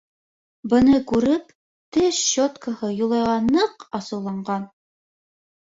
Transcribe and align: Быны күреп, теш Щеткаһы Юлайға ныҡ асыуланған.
Быны 0.71 1.01
күреп, 1.11 1.53
теш 1.99 2.23
Щеткаһы 2.31 2.91
Юлайға 3.03 3.37
ныҡ 3.53 3.89
асыуланған. 4.03 4.69